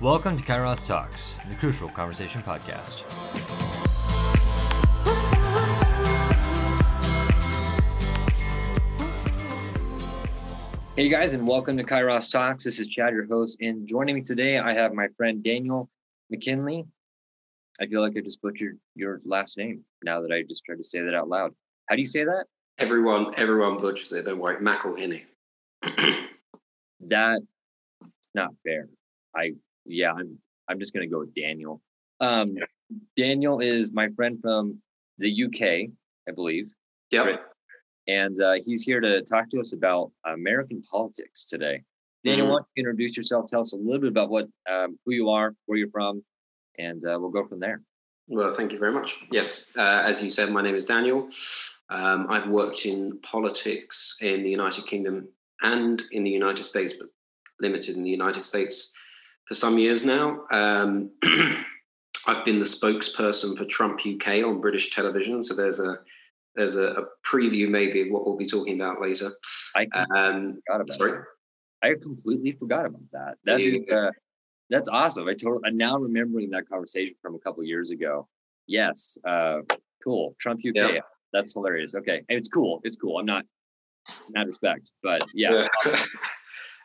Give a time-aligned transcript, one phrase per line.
[0.00, 3.02] Welcome to Kairos Talks, the Crucial Conversation Podcast.
[10.94, 12.62] Hey guys, and welcome to Kairos Talks.
[12.62, 15.90] This is Chad, your host, and joining me today, I have my friend Daniel
[16.30, 16.86] McKinley.
[17.80, 20.84] I feel like I just butchered your last name now that I just tried to
[20.84, 21.52] say that out loud.
[21.88, 22.44] How do you say that?
[22.78, 24.26] Everyone, everyone butchers it.
[24.26, 25.24] Don't worry, McElhinney.
[27.00, 27.40] That's
[28.32, 28.86] not fair.
[29.34, 29.54] I
[29.88, 30.38] yeah, I'm
[30.68, 31.80] I'm just gonna go with Daniel.
[32.20, 32.56] Um,
[33.16, 34.78] Daniel is my friend from
[35.18, 35.90] the UK,
[36.28, 36.66] I believe.
[37.12, 37.38] Right.
[38.06, 41.82] and uh, he's here to talk to us about American politics today.
[42.24, 42.50] Daniel, Mhm.
[42.50, 43.46] why don't you introduce yourself?
[43.48, 46.22] Tell us a little bit about what, um, who you are, where you're from,
[46.78, 47.82] and uh, we'll go from there.
[48.26, 49.20] Well, thank you very much.
[49.30, 51.28] Yes, uh, as you said, my name is Daniel.
[51.90, 55.28] Um, I've worked in politics in the United Kingdom
[55.62, 57.08] and in the United States, but
[57.60, 58.92] limited in the United States
[59.48, 60.44] for some years now.
[60.52, 61.10] Um,
[62.28, 65.98] I've been the spokesperson for Trump UK on British television, so there's a
[66.54, 69.30] there's a, a preview maybe of what we'll be talking about later.
[69.76, 71.12] I Um, forgot about sorry.
[71.12, 71.88] that.
[71.90, 73.36] I completely forgot about that.
[73.44, 73.94] That is, Yeah.
[74.08, 74.10] uh,
[74.68, 75.28] that's awesome.
[75.28, 75.62] I totally.
[75.64, 78.28] I'm now remembering that conversation from a couple years ago.
[78.66, 79.60] Yes, uh,
[80.04, 80.34] cool.
[80.38, 80.74] Trump UK.
[80.74, 81.00] Yeah.
[81.32, 81.94] That's hilarious.
[81.94, 82.80] Okay, it's cool.
[82.84, 83.18] It's cool.
[83.18, 83.44] I'm not
[84.30, 86.04] mad respect, but yeah, Yeah.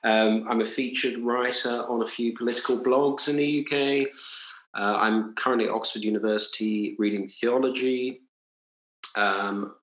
[0.04, 4.16] um, I'm a featured writer on a few political blogs in the UK.
[4.76, 8.22] Uh, I'm currently at Oxford University reading theology.
[9.16, 9.76] Um,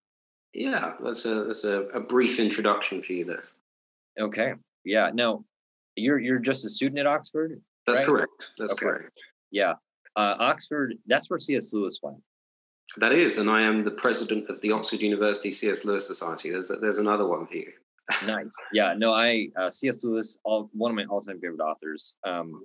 [0.52, 3.44] yeah, that's a that's a, a brief introduction for you there.
[4.18, 4.54] okay,
[4.84, 5.10] yeah.
[5.14, 5.44] No,
[5.96, 7.60] you're you're just a student at Oxford.
[7.86, 8.06] That's Right.
[8.06, 8.50] correct.
[8.58, 8.86] That's Okay.
[8.86, 9.18] correct.
[9.52, 9.74] Yeah,
[10.16, 10.94] uh, Oxford.
[11.06, 11.72] That's where C.S.
[11.72, 12.18] Lewis went.
[12.96, 15.84] That is, and I am the president of the Oxford University C.S.
[15.84, 16.50] Lewis Society.
[16.50, 17.72] There's there's another one for you.
[18.26, 18.54] Nice.
[18.72, 18.94] Yeah.
[18.96, 20.04] No, I uh, C.S.
[20.04, 22.16] Lewis, all one of my all-time favorite authors.
[22.26, 22.64] Um,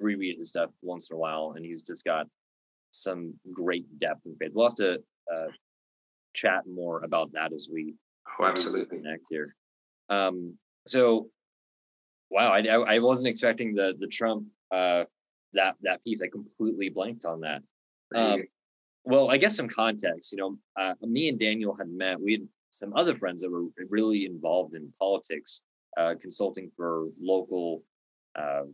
[0.00, 2.26] reread his stuff once in a while, and he's just got
[2.90, 4.50] some great depth and faith.
[4.54, 4.94] We'll have to
[5.32, 5.46] uh,
[6.34, 7.94] chat more about that as we
[8.40, 8.98] Oh, absolutely.
[8.98, 9.54] connect here.
[10.08, 10.56] Um,
[10.86, 11.28] so,
[12.30, 15.04] wow, I, I wasn't expecting the the Trump uh,
[15.52, 16.22] that that piece.
[16.22, 17.62] I completely blanked on that.
[18.14, 18.42] Um,
[19.04, 20.32] well, I guess some context.
[20.32, 22.20] You know, uh, me and Daniel had met.
[22.20, 25.62] We had some other friends that were really involved in politics,
[25.96, 27.82] uh, consulting for local
[28.36, 28.64] uh,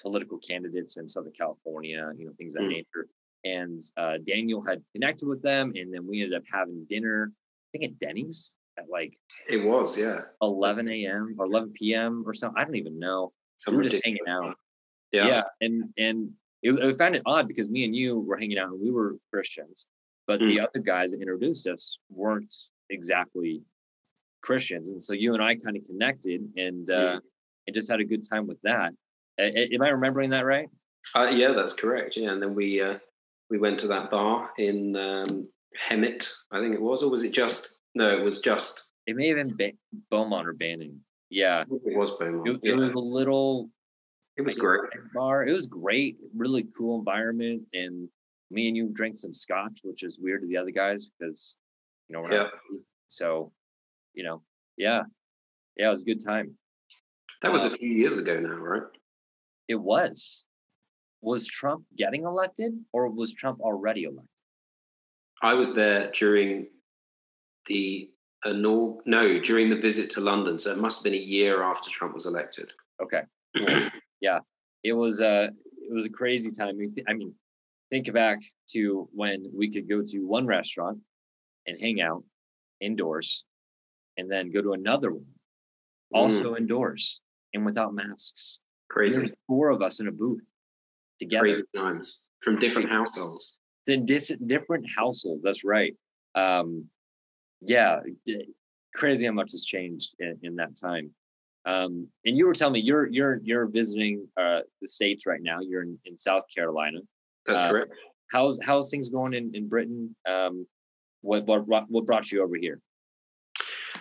[0.00, 2.12] political candidates in Southern California.
[2.16, 2.76] You know, things of that Mm.
[2.76, 3.08] nature.
[3.44, 7.32] And uh, Daniel had connected with them, and then we ended up having dinner.
[7.32, 9.16] I think at Denny's at like
[9.48, 10.20] it was, yeah.
[10.42, 11.34] 11 a.m.
[11.38, 12.24] or 11 p.m.
[12.26, 12.60] or something.
[12.60, 13.32] I don't even know.
[13.56, 14.56] Some we were just hanging out.
[15.12, 15.26] Yeah.
[15.28, 16.30] Yeah, and and
[16.62, 19.16] it, I found it odd because me and you were hanging out and we were
[19.32, 19.86] Christians,
[20.26, 22.54] but the other guys that introduced us weren't
[22.90, 23.62] exactly
[24.42, 27.20] Christians, and so you and I kind of connected and uh,
[27.66, 28.92] and just had a good time with that.
[29.38, 30.68] A- am I remembering that right?
[31.14, 32.16] Uh, yeah, that's correct.
[32.16, 32.98] Yeah, and then we uh,
[33.50, 35.48] we went to that bar in um,
[35.88, 37.80] Hemet, I think it was, or was it just?
[37.94, 38.90] No, it was just.
[39.06, 39.78] It may have been ba-
[40.10, 41.00] Beaumont or Banning.
[41.30, 42.46] Yeah, It was Beaumont.
[42.48, 42.72] it, yeah.
[42.72, 43.70] it was a little
[44.36, 44.82] It was I great.
[45.14, 45.46] bar.
[45.46, 48.08] It was great, really cool environment, and
[48.50, 51.56] me and you drank some scotch, which is weird to the other guys because
[52.08, 52.28] you know.
[52.30, 52.48] Yeah.
[53.08, 53.52] So,
[54.14, 54.42] you know,
[54.76, 55.02] yeah,
[55.76, 56.54] yeah, it was a good time.
[57.42, 58.82] That was uh, a few years ago now, right?
[59.68, 60.44] It was.
[61.20, 64.28] Was Trump getting elected, or was Trump already elected?
[65.42, 66.68] I was there during
[67.66, 68.10] the
[68.44, 70.58] annual, no, during the visit to London.
[70.58, 72.72] So it must have been a year after Trump was elected.
[73.02, 73.22] Okay,
[74.20, 74.38] yeah,
[74.84, 75.20] it was.
[75.20, 75.48] Uh,
[75.80, 76.78] it was a crazy time.
[77.08, 77.34] I mean,
[77.90, 78.38] think back
[78.70, 80.98] to when we could go to one restaurant
[81.68, 82.24] and hang out
[82.80, 83.44] indoors,
[84.16, 85.26] and then go to another one,
[86.12, 87.20] also indoors
[87.54, 88.58] and without masks.
[88.90, 90.50] Crazy, There's four of us in a booth
[91.20, 91.44] together.
[91.44, 93.56] crazy times from different households.
[93.82, 95.42] It's in dis- different households.
[95.44, 95.94] That's right.
[96.34, 96.86] Um,
[97.60, 98.48] yeah, d-
[98.94, 101.10] crazy how much has changed in, in that time.
[101.66, 105.58] Um, and you were telling me you're you're you're visiting uh, the states right now.
[105.60, 107.00] You're in, in South Carolina.
[107.44, 107.94] That's Uh, correct.
[108.32, 110.14] How's how's things going in in Britain?
[110.26, 110.66] Um,
[111.28, 112.80] what what brought- what brought you over here?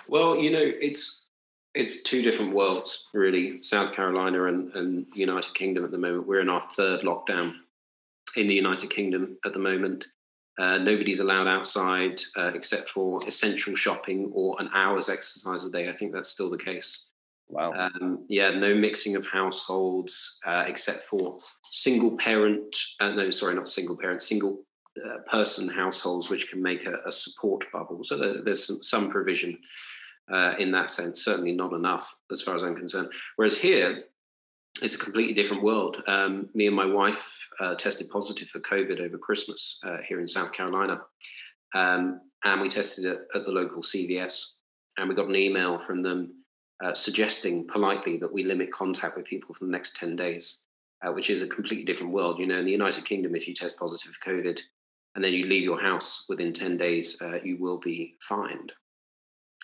[0.08, 1.28] Well, you know, it's
[1.76, 3.62] it's two different worlds, really.
[3.62, 6.26] South Carolina and, and the United Kingdom at the moment.
[6.26, 7.54] We're in our third lockdown
[8.36, 10.06] in the United Kingdom at the moment.
[10.58, 15.88] Uh, nobody's allowed outside uh, except for essential shopping or an hour's exercise a day.
[15.88, 17.12] I think that's still the case.
[17.50, 17.74] Wow.
[17.74, 22.76] Um, yeah, no mixing of households uh, except for single parent.
[23.00, 24.66] Uh, no, sorry, not single parent, single
[25.06, 28.04] uh, person households, which can make a, a support bubble.
[28.04, 29.58] So there, there's some, some provision
[30.32, 31.24] uh, in that sense.
[31.24, 33.10] Certainly not enough, as far as I'm concerned.
[33.36, 34.04] Whereas here,
[34.82, 36.04] it's a completely different world.
[36.08, 40.28] Um, me and my wife uh, tested positive for COVID over Christmas uh, here in
[40.28, 41.02] South Carolina.
[41.74, 44.54] Um, and we tested it at the local CVS.
[44.98, 46.34] And we got an email from them
[46.84, 50.62] uh, suggesting politely that we limit contact with people for the next 10 days,
[51.04, 52.40] uh, which is a completely different world.
[52.40, 54.60] You know, in the United Kingdom, if you test positive for COVID
[55.18, 58.72] and then you leave your house within 10 days, uh, you will be fined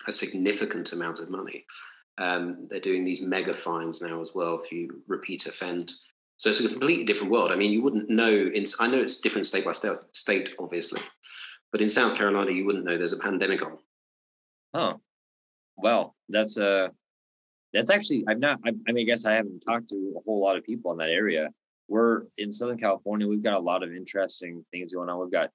[0.08, 1.64] a significant amount of money.
[2.18, 5.92] Um, they're doing these mega fines now as well if you repeat offend.
[6.38, 7.52] So it's a completely different world.
[7.52, 8.32] I mean, you wouldn't know.
[8.32, 11.00] In, I know it's different state by state, state, obviously,
[11.70, 13.78] but in South Carolina, you wouldn't know there's a pandemic on.
[14.74, 15.00] Oh,
[15.76, 16.88] well, that's uh
[17.72, 18.58] that's actually I've not.
[18.66, 20.98] I, I mean, I guess I haven't talked to a whole lot of people in
[20.98, 21.50] that area.
[21.88, 23.26] We're in Southern California.
[23.26, 25.20] We've got a lot of interesting things going on.
[25.20, 25.50] We've got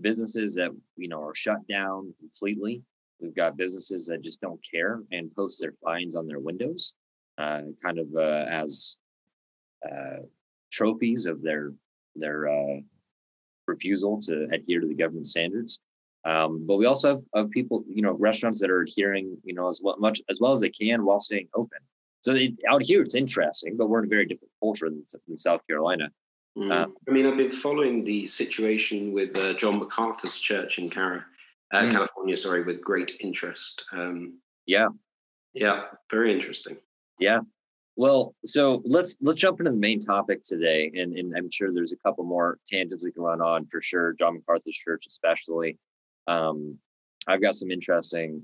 [0.00, 2.82] businesses that you know are shut down completely.
[3.20, 6.94] We've got businesses that just don't care and post their fines on their windows,
[7.36, 8.96] uh, kind of uh, as
[9.84, 10.22] uh,
[10.70, 11.72] trophies of their
[12.16, 12.80] their uh,
[13.66, 15.80] refusal to adhere to the government standards.
[16.24, 19.68] Um, but we also have, have, people, you know, restaurants that are adhering, you know,
[19.68, 21.78] as well, much as well as they can while staying open.
[22.20, 25.36] So it, out here, it's interesting, but we're in a very different culture than, than
[25.36, 26.10] South Carolina.
[26.56, 26.72] Mm.
[26.72, 31.24] Um, I mean, I've been following the situation with uh, John MacArthur's church in Cara,
[31.72, 31.92] uh, mm.
[31.92, 33.84] California, sorry, with great interest.
[33.92, 34.88] Um, yeah,
[35.54, 36.76] yeah, very interesting.
[37.20, 37.40] Yeah.
[37.96, 41.92] Well, so let's let's jump into the main topic today, and, and I'm sure there's
[41.92, 44.12] a couple more tangents we can run on for sure.
[44.12, 45.78] John MacArthur's church, especially.
[46.28, 46.78] Um,
[47.26, 48.42] I've got some interesting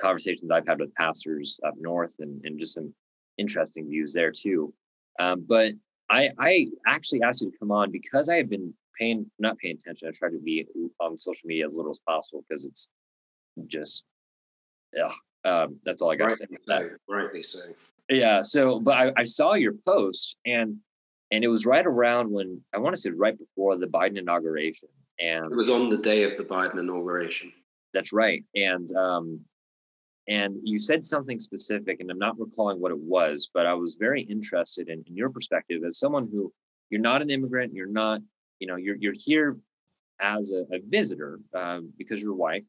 [0.00, 2.94] conversations I've had with pastors up north, and, and just some
[3.38, 4.72] interesting views there too.
[5.18, 5.72] Um, but
[6.10, 9.76] I I actually asked you to come on because I have been paying not paying
[9.76, 10.08] attention.
[10.08, 10.66] I try to be
[11.00, 12.88] on social media as little as possible because it's
[13.66, 14.04] just
[14.92, 15.10] yeah.
[15.44, 16.88] Um, that's all I got rightly to say.
[17.08, 17.60] Rightly so.
[18.08, 18.42] Yeah.
[18.42, 20.76] So, but I, I saw your post and
[21.30, 24.88] and it was right around when I want to say right before the Biden inauguration.
[25.20, 27.52] And it was on the day of the Biden inauguration.
[27.92, 28.44] That's right.
[28.54, 29.40] And um,
[30.28, 33.96] and you said something specific, and I'm not recalling what it was, but I was
[33.96, 36.52] very interested in, in your perspective as someone who
[36.90, 38.20] you're not an immigrant, you're not
[38.58, 39.58] you know you're you're here
[40.20, 42.62] as a, a visitor um, because your wife,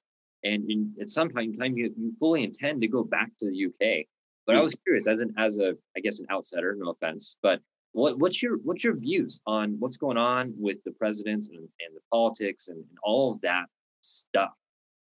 [0.44, 3.66] and in, at some time time you, you fully intend to go back to the
[3.66, 4.06] UK.
[4.46, 7.62] But I was curious, as an as a I guess an outsider, no offense, but
[7.94, 11.96] what what's your what's your views on what's going on with the presidents and, and
[11.96, 13.66] the politics and, and all of that
[14.02, 14.52] stuff?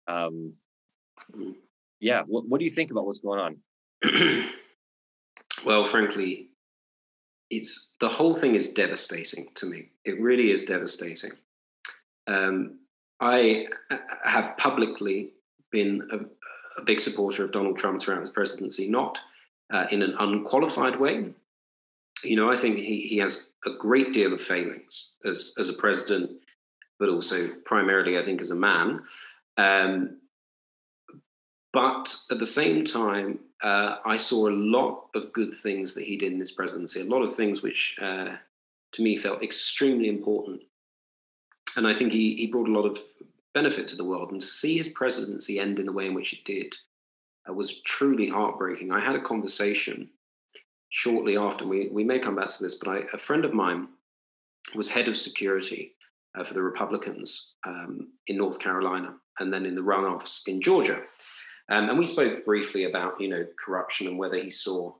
[0.09, 0.55] Um,
[2.01, 4.45] yeah, what what do you think about what's going on?
[5.67, 6.49] well, frankly,
[7.51, 9.91] it's the whole thing is devastating to me.
[10.05, 11.33] It really is devastating.
[12.27, 12.81] Um,
[13.21, 13.69] I
[14.25, 15.31] have publicly
[15.73, 16.19] been a,
[16.81, 19.19] a, big supporter of Donald Trump throughout his presidency, not
[19.73, 21.33] uh, in an unqualified way.
[22.23, 25.75] You know, I think he, he has a great deal of failings as, as a
[25.75, 26.31] president,
[26.99, 29.03] but also primarily, I think, as a man.
[29.57, 30.19] Um,
[31.73, 36.17] but at the same time, uh, I saw a lot of good things that he
[36.17, 38.37] did in his presidency, a lot of things which uh,
[38.93, 40.63] to me felt extremely important.
[41.77, 43.01] And I think he, he brought a lot of
[43.55, 44.31] benefit to the world.
[44.31, 46.75] And to see his presidency end in the way in which it did
[47.49, 48.91] uh, was truly heartbreaking.
[48.91, 50.11] I had a conversation
[50.91, 53.89] shortly after, we, we may come back to this, but I, a friend of mine
[54.75, 55.95] was head of security
[56.35, 61.03] uh, for the Republicans um, in North Carolina and then in the runoffs in Georgia.
[61.71, 64.93] Um, and we spoke briefly about, you know, corruption and whether he saw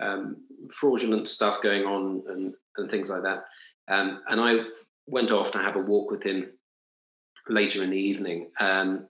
[0.00, 0.36] um,
[0.70, 3.44] fraudulent stuff going on and, and things like that.
[3.88, 4.64] Um, and I
[5.06, 6.50] went off to have a walk with him
[7.48, 8.50] later in the evening.
[8.58, 9.06] Um,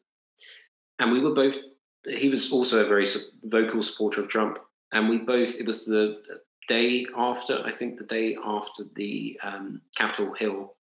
[0.99, 1.59] and we were both,
[2.07, 3.07] he was also a very
[3.45, 4.59] vocal supporter of Trump.
[4.93, 6.21] And we both, it was the
[6.69, 10.75] day after, I think the day after the um, Capitol Hill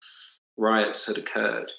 [0.58, 1.72] riots had occurred.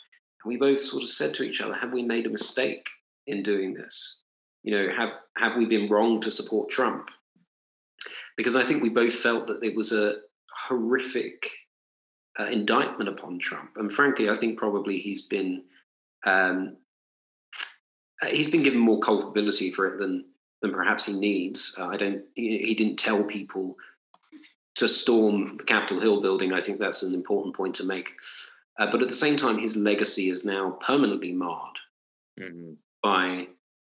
[0.42, 2.88] And we both sort of said to each other, have we made a mistake
[3.26, 4.20] in doing this?
[4.64, 7.11] You know, have have we been wrong to support Trump?
[8.37, 10.16] Because I think we both felt that it was a
[10.66, 11.50] horrific
[12.40, 15.64] uh, indictment upon Trump, and frankly, I think probably he's been
[16.26, 16.78] um,
[18.30, 20.25] he's been given more culpability for it than
[20.62, 21.76] than perhaps he needs.
[21.78, 22.23] Uh, I don't.
[22.35, 23.76] He, he didn't tell people
[24.76, 26.52] to storm the Capitol Hill building.
[26.52, 28.14] I think that's an important point to make.
[28.78, 31.76] Uh, but at the same time, his legacy is now permanently marred
[32.40, 32.73] mm-hmm.
[33.02, 33.49] by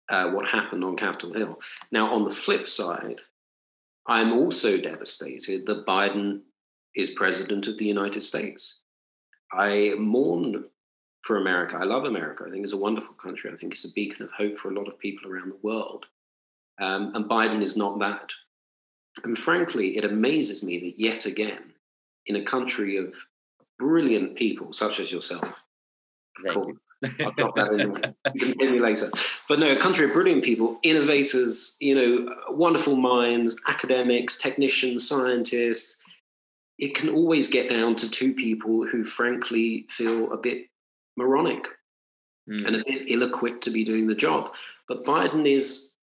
[0.09, 1.61] uh, what happened on Capitol Hill.
[1.91, 3.21] Now, on the flip side,
[4.07, 6.41] I'm also devastated that Biden
[6.95, 8.83] is president of the United States.
[9.53, 10.65] I mourn
[11.23, 11.77] for America.
[11.77, 12.45] I love America.
[12.47, 13.51] I think it's a wonderful country.
[13.53, 16.07] I think it's a beacon of hope for a lot of people around the world.
[16.81, 18.33] Um, and Biden is not that.
[19.25, 21.73] And frankly, it amazes me that yet again,
[22.27, 23.15] in a country of
[23.79, 25.63] brilliant people such as yourself,
[26.51, 26.69] cool.
[26.69, 27.11] you.
[27.21, 28.15] I'll drop that in.
[28.35, 29.11] You can me later.
[29.49, 36.03] But no, a country of brilliant people, innovators, you know, wonderful minds, academics, technicians, scientists.
[36.79, 40.67] It can always get down to two people who, frankly, feel a bit
[41.17, 41.69] moronic
[42.49, 42.65] Mm.
[42.65, 44.55] and a bit ill equipped to be doing the job.
[44.87, 45.97] But Biden is,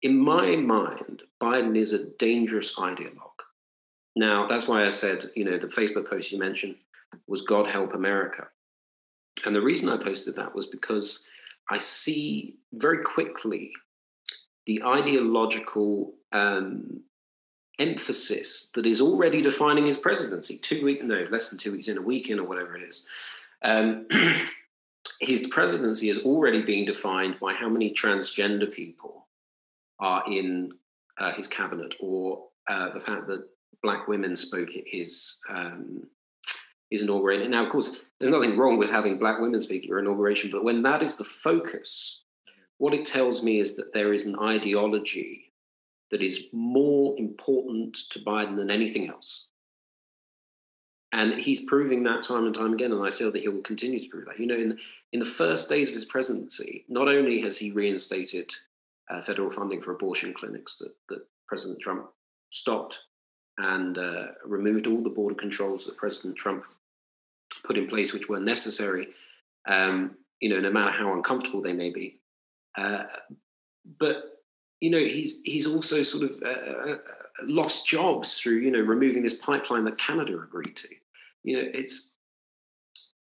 [0.00, 3.42] in my mind, Biden is a dangerous ideologue.
[4.14, 6.76] Now, that's why I said, you know, the Facebook post you mentioned
[7.26, 8.48] was God Help America.
[9.46, 11.26] And the reason I posted that was because
[11.70, 13.72] I see very quickly
[14.66, 17.02] the ideological um,
[17.78, 20.58] emphasis that is already defining his presidency.
[20.58, 23.06] Two weeks, no, less than two weeks in, a week in, or whatever it is.
[23.62, 24.06] Um,
[25.20, 29.26] his presidency is already being defined by how many transgender people
[29.98, 30.72] are in
[31.18, 33.48] uh, his cabinet, or uh, the fact that
[33.82, 36.06] black women spoke at his um,
[36.92, 37.50] his inauguration.
[37.50, 40.64] Now, of course, there's nothing wrong with having black women speak at your inauguration, but
[40.64, 42.24] when that is the focus,
[42.78, 45.52] what it tells me is that there is an ideology
[46.10, 49.48] that is more important to Biden than anything else.
[51.10, 54.00] And he's proving that time and time again, and I feel that he will continue
[54.00, 54.40] to prove that.
[54.40, 54.78] You know, in
[55.12, 58.50] in the first days of his presidency, not only has he reinstated
[59.10, 62.06] uh, federal funding for abortion clinics that, that President Trump
[62.50, 62.98] stopped
[63.58, 66.64] and uh, removed all the border controls that President Trump
[67.64, 69.08] put in place, which were necessary,
[69.66, 72.18] um, you know, no matter how uncomfortable they may be.
[72.76, 73.04] Uh,
[73.98, 74.42] but
[74.80, 76.96] you know, he's he's also sort of uh, uh,
[77.44, 80.88] lost jobs through you know removing this pipeline that Canada agreed to.
[81.44, 82.16] You know, it's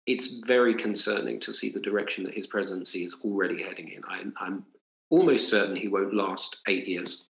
[0.05, 4.01] it's very concerning to see the direction that his presidency is already heading in.
[4.07, 4.65] I, I'm
[5.09, 7.25] almost certain he won't last eight years.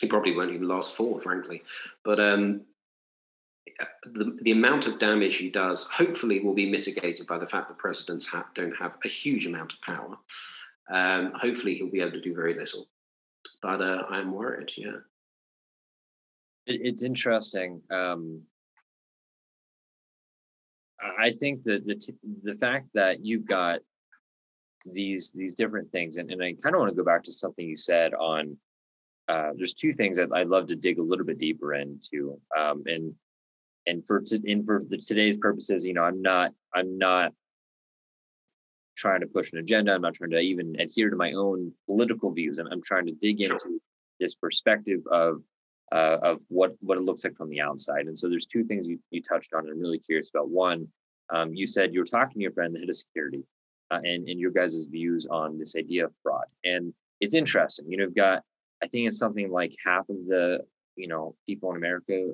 [0.00, 1.62] He probably won't even last four, frankly.
[2.04, 2.62] But um,
[4.04, 7.78] the, the amount of damage he does hopefully will be mitigated by the fact that
[7.78, 10.16] presidents don't have a huge amount of power.
[10.88, 12.88] Um, hopefully, he'll be able to do very little.
[13.62, 14.98] But uh, I'm worried, yeah.
[16.66, 17.82] It, it's interesting.
[17.90, 18.42] Um,
[21.18, 23.80] I think that the t- the fact that you've got
[24.84, 27.66] these these different things, and, and I kind of want to go back to something
[27.66, 28.56] you said on.
[29.28, 32.84] Uh, there's two things that I'd love to dig a little bit deeper into, um,
[32.86, 33.12] and
[33.86, 37.32] and for t- and for the, today's purposes, you know, I'm not I'm not
[38.96, 39.92] trying to push an agenda.
[39.92, 42.58] I'm not trying to even adhere to my own political views.
[42.58, 43.52] I'm, I'm trying to dig Sure.
[43.52, 43.80] into
[44.18, 45.42] this perspective of
[45.92, 48.06] uh, of what what it looks like from the outside.
[48.06, 49.60] And so there's two things you, you touched on.
[49.60, 50.48] And I'm really curious about.
[50.48, 50.88] One,
[51.30, 53.44] um, you said you were talking to your friend, the head of security,
[53.90, 56.46] uh, and and your guys' views on this idea of fraud.
[56.64, 57.86] And it's interesting.
[57.88, 58.42] You know, you've got
[58.82, 60.60] I think it's something like half of the
[60.96, 62.32] you know people in America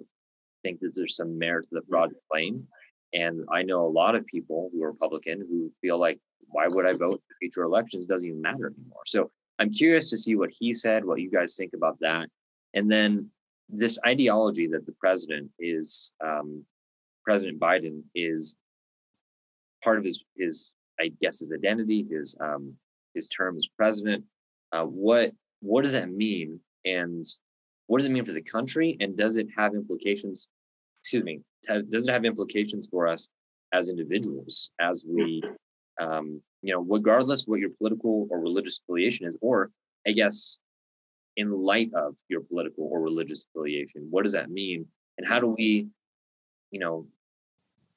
[0.63, 2.67] think that there's some merit to the fraud claim.
[3.15, 6.87] And I know a lot of people who are Republican who feel like, why would
[6.87, 8.05] I vote for future elections?
[8.05, 9.03] It doesn't even matter anymore.
[9.07, 12.29] So I'm curious to see what he said, what you guys think about that.
[12.75, 13.31] And then
[13.69, 16.65] this ideology that the president is, um,
[17.25, 18.57] President Biden is
[19.85, 22.75] part of his, his I guess, his identity, his, um,
[23.15, 24.25] his term as president.
[24.73, 26.61] Uh, what, what does that mean?
[26.85, 27.25] And
[27.87, 28.97] what does it mean for the country?
[29.01, 30.49] And does it have implications?
[31.01, 31.41] Excuse me.
[31.89, 33.29] Does it have implications for us
[33.73, 35.43] as individuals, as we,
[36.01, 39.71] um, you know, regardless what your political or religious affiliation is, or
[40.07, 40.59] I guess,
[41.37, 44.87] in light of your political or religious affiliation, what does that mean?
[45.19, 45.89] And how do we,
[46.71, 47.07] you know,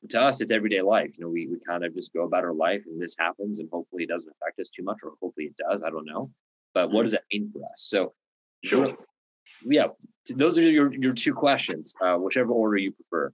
[0.10, 1.12] to us, it's everyday life.
[1.18, 3.68] You know, we we kind of just go about our life, and this happens, and
[3.72, 5.82] hopefully it doesn't affect us too much, or hopefully it does.
[5.82, 6.32] I don't know,
[6.74, 7.82] but what does that mean for us?
[7.82, 8.14] So,
[8.64, 8.88] Sure.
[9.66, 9.88] Yeah,
[10.36, 13.32] those are your your two questions, uh, whichever order you prefer.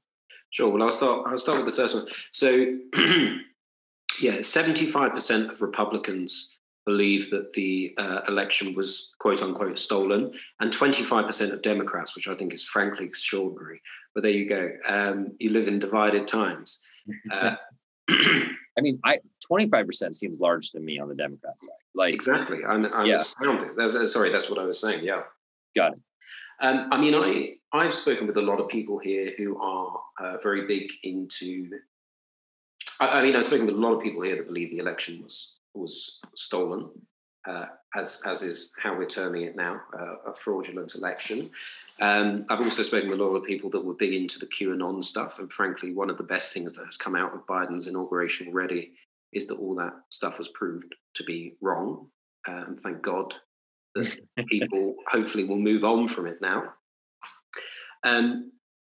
[0.49, 0.69] Sure.
[0.69, 1.27] Well, I'll start.
[1.27, 2.07] I'll start with the first one.
[2.33, 2.77] So,
[4.21, 10.71] yeah, seventy-five percent of Republicans believe that the uh, election was "quote unquote" stolen, and
[10.71, 13.81] twenty-five percent of Democrats, which I think is frankly extraordinary.
[14.13, 14.71] But there you go.
[14.87, 16.81] Um, you live in divided times.
[17.31, 17.55] Uh,
[18.09, 21.71] I mean, I twenty five percent seems large to me on the Democrat side.
[21.95, 22.59] Like, exactly.
[22.63, 23.15] I'm, I'm Yeah.
[23.15, 23.71] astounded.
[23.75, 25.03] That's, uh, sorry, that's what I was saying.
[25.03, 25.23] Yeah.
[25.75, 25.99] Got it.
[26.61, 30.37] Um, I mean, I I've spoken with a lot of people here who are uh,
[30.43, 31.69] very big into.
[32.99, 35.21] I, I mean, I've spoken with a lot of people here that believe the election
[35.23, 36.89] was was stolen,
[37.47, 41.49] uh, as as is how we're terming it now, uh, a fraudulent election.
[41.99, 45.03] Um, I've also spoken with a lot of people that were big into the QAnon
[45.03, 48.47] stuff, and frankly, one of the best things that has come out of Biden's inauguration
[48.47, 48.93] already
[49.33, 52.07] is that all that stuff was proved to be wrong,
[52.47, 53.33] uh, and thank God
[54.49, 56.73] people hopefully will move on from it now.
[58.03, 58.51] Um,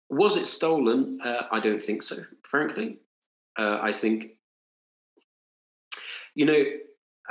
[0.09, 1.19] was it stolen?
[1.23, 2.99] Uh, I don't think so, frankly.
[3.57, 4.31] Uh, I think,
[6.33, 6.63] you know,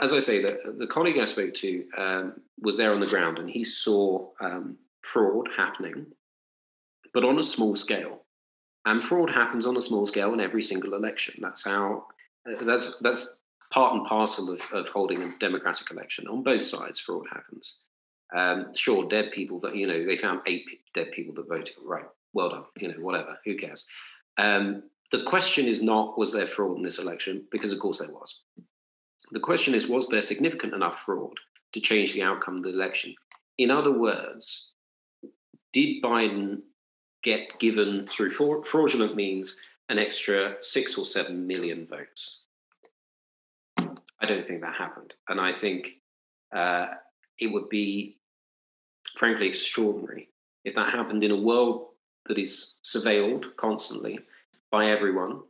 [0.01, 3.39] as I say, the, the colleague I spoke to um, was there on the ground
[3.39, 6.07] and he saw um, fraud happening,
[7.13, 8.23] but on a small scale.
[8.87, 11.37] And fraud happens on a small scale in every single election.
[11.41, 12.07] That's how,
[12.49, 13.44] uh, that's, that's
[13.75, 16.29] part and parcel of, of holding a democratic election.
[16.29, 17.81] On both sides, fraud happens.
[18.35, 20.65] Um, sure, dead people that, you know, they found eight
[20.95, 21.75] dead people that voted.
[21.85, 23.87] Right, well done, you know, whatever, who cares?
[24.39, 27.45] Um, the question is not, was there fraud in this election?
[27.51, 28.45] Because of course there was.
[29.33, 31.37] The question is, was there significant enough fraud
[31.73, 33.15] to change the outcome of the election?
[33.59, 34.73] In other words,
[35.73, 36.61] did Biden
[37.23, 42.44] get given through fraudulent means an extra six or seven million votes?
[44.21, 45.15] I don't think that happened.
[45.29, 46.01] And I think
[46.55, 46.87] uh,
[47.39, 48.17] it would be,
[49.17, 50.29] frankly, extraordinary
[50.65, 51.89] if that happened in a world
[52.27, 54.19] that is surveilled constantly
[54.71, 55.41] by everyone,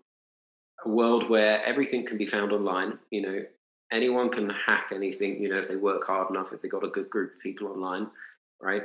[0.84, 2.98] a world where everything can be found online.
[3.10, 3.44] You know,
[3.92, 6.88] anyone can hack anything, you know, if they work hard enough, if they've got a
[6.88, 8.08] good group of people online,
[8.60, 8.82] right?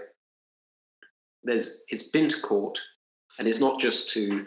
[1.44, 2.80] There's it's been to court,
[3.38, 4.46] and it's not just to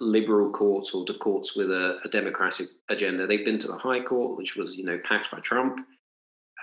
[0.00, 3.26] liberal courts or to courts with a, a democratic agenda.
[3.26, 5.80] They've been to the High Court, which was, you know, packed by Trump.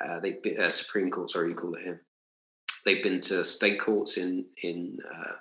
[0.03, 2.01] Uh, they've been uh, Supreme Court, sorry, you call it here.
[2.85, 5.33] They've been to state courts in in uh,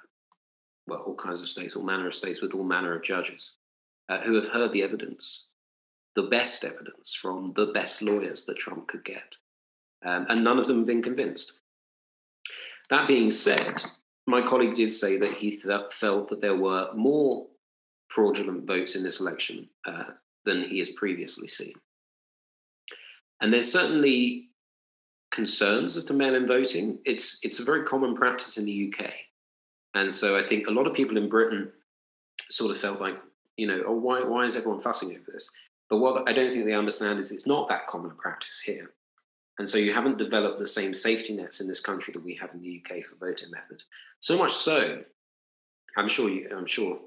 [0.87, 3.55] well, all kinds of states, all manner of states with all manner of judges
[4.09, 5.51] uh, who have heard the evidence
[6.17, 9.37] the best evidence from the best lawyers that Trump could get.
[10.05, 11.61] Um, and none of them have been convinced.
[12.89, 13.85] That being said,
[14.27, 17.47] my colleague did say that he th- felt that there were more
[18.11, 20.05] fraudulent votes in this election uh,
[20.45, 21.73] than he has previously seen.
[23.41, 24.49] And there's certainly
[25.31, 26.99] concerns as to mail-in voting.
[27.07, 29.13] It's it's a very common practice in the UK,
[29.95, 31.73] and so I think a lot of people in Britain
[32.51, 33.17] sort of felt like,
[33.57, 35.51] you know, oh, why why is everyone fussing over this?
[35.89, 38.93] But what I don't think they understand is it's not that common a practice here.
[39.59, 42.55] And so you haven't developed the same safety nets in this country that we have
[42.55, 43.83] in the UK for voting method.
[44.19, 45.03] So much so,
[45.99, 46.99] I'm sure you, I'm sure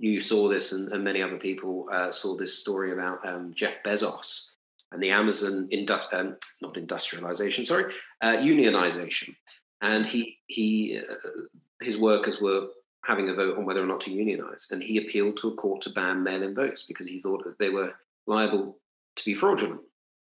[0.00, 3.82] you saw this, and, and many other people uh, saw this story about um, Jeff
[3.82, 4.50] Bezos
[4.92, 5.68] and the Amazon
[6.12, 9.34] um, not industrialization, sorry, uh, unionization.
[9.82, 11.14] And he he uh,
[11.82, 12.68] his workers were
[13.04, 15.82] having a vote on whether or not to unionize, and he appealed to a court
[15.82, 17.92] to ban mail-in votes because he thought that they were
[18.26, 18.78] liable
[19.16, 19.80] to be fraudulent.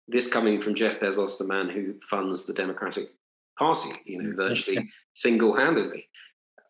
[0.06, 3.10] This coming from Jeff Bezos, the man who funds the Democratic
[3.58, 6.08] Party, you know, virtually single-handedly.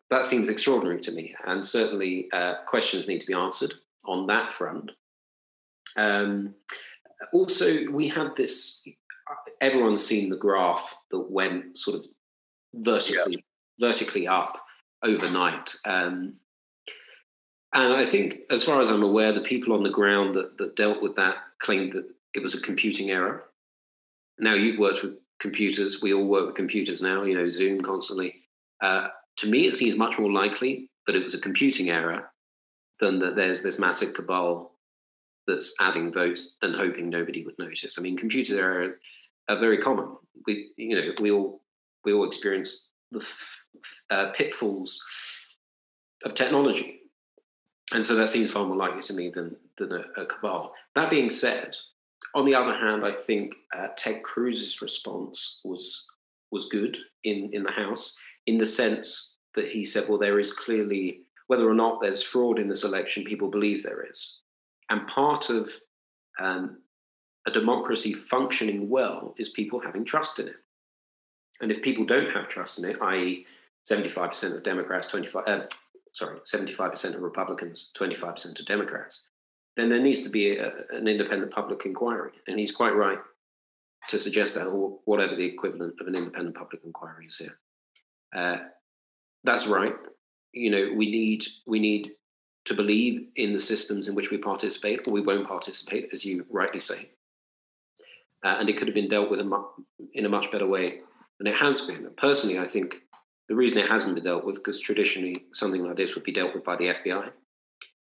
[0.09, 3.73] That seems extraordinary to me, and certainly uh, questions need to be answered
[4.05, 4.91] on that front.
[5.97, 6.55] Um,
[7.33, 8.83] also, we had this.
[9.61, 12.05] Everyone's seen the graph that went sort of
[12.73, 13.43] vertically,
[13.79, 13.87] yeah.
[13.87, 14.63] vertically up
[15.03, 15.75] overnight.
[15.85, 16.35] Um,
[17.73, 20.75] and I think, as far as I'm aware, the people on the ground that, that
[20.75, 23.45] dealt with that claimed that it was a computing error.
[24.37, 26.01] Now, you've worked with computers.
[26.01, 28.43] We all work with computers now, you know, Zoom constantly.
[28.81, 32.31] Uh, to me, it seems much more likely that it was a computing error
[32.99, 34.71] than that there's this massive cabal
[35.47, 37.97] that's adding votes and hoping nobody would notice.
[37.97, 38.99] I mean, computer error
[39.47, 40.15] are very common.
[40.47, 41.61] We, you know, we all
[42.03, 43.65] we all experience the f-
[44.09, 45.03] uh, pitfalls
[46.23, 47.01] of technology.
[47.93, 50.73] And so that seems far more likely to me than, than a, a cabal.
[50.95, 51.75] That being said,
[52.33, 56.07] on the other hand, I think uh, Ted Cruz's response was
[56.51, 60.53] was good in, in the House in the sense that he said, well, there is
[60.53, 64.39] clearly, whether or not there's fraud in this election, people believe there is.
[64.89, 65.69] And part of
[66.39, 66.77] um,
[67.47, 70.55] a democracy functioning well is people having trust in it.
[71.61, 73.45] And if people don't have trust in it, i.e.,
[73.89, 75.59] 75% of Democrats, 25, uh,
[76.11, 79.29] sorry, 75% of Republicans, 25% of Democrats,
[79.77, 82.31] then there needs to be a, an independent public inquiry.
[82.47, 83.19] And he's quite right
[84.09, 87.57] to suggest that, or whatever the equivalent of an independent public inquiry is here.
[88.35, 88.57] Uh,
[89.43, 89.95] that's right.
[90.51, 92.11] You know, we need we need
[92.65, 96.45] to believe in the systems in which we participate, or we won't participate, as you
[96.49, 97.11] rightly say.
[98.43, 99.65] Uh, and it could have been dealt with a mu-
[100.13, 100.99] in a much better way
[101.37, 102.09] than it has been.
[102.17, 103.01] Personally, I think
[103.47, 106.53] the reason it hasn't been dealt with, because traditionally something like this would be dealt
[106.53, 107.31] with by the FBI.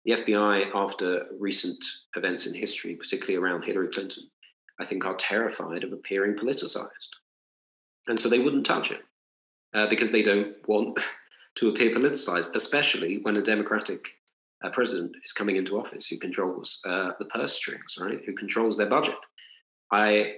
[0.04, 1.84] The FBI, after recent
[2.16, 4.30] events in history, particularly around Hillary Clinton,
[4.80, 7.10] I think are terrified of appearing politicized.
[8.06, 9.02] And so they wouldn't touch it
[9.76, 10.98] uh, because they don't want
[11.54, 14.14] to appear politicized, especially when a Democratic
[14.64, 18.20] uh, president is coming into office who controls uh, the purse strings, right?
[18.24, 19.16] Who controls their budget.
[19.92, 20.36] I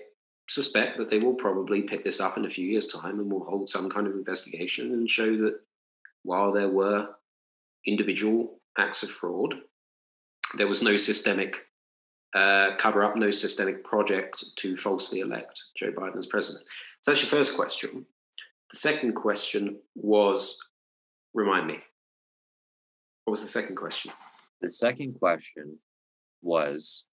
[0.48, 3.44] suspect that they will probably pick this up in a few years' time and will
[3.44, 5.60] hold some kind of investigation and show that
[6.24, 7.08] while there were
[7.86, 9.54] individual acts of fraud,
[10.56, 11.66] there was no systemic
[12.34, 16.66] uh, cover up, no systemic project to falsely elect Joe Biden as president.
[17.02, 18.06] So that's your first question.
[18.70, 20.58] The second question was
[21.34, 21.78] remind me.
[23.24, 24.10] What was the second question?
[24.60, 25.78] The second question
[26.42, 27.06] was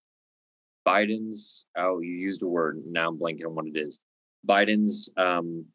[0.88, 2.82] Biden's, oh, you used a word.
[2.86, 4.00] Now I'm blanking on what it is.
[4.48, 5.65] Biden's um,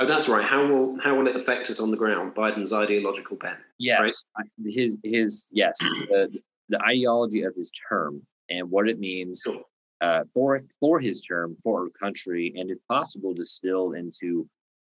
[0.00, 0.44] Oh, that's right.
[0.44, 2.34] How will how will it affect us on the ground?
[2.34, 3.58] Biden's ideological bent.
[3.78, 4.46] Yes, right?
[4.64, 6.36] his his yes, the,
[6.68, 9.62] the ideology of his term and what it means sure.
[10.04, 14.46] Uh, for for his term for our country, and if possible, distilled into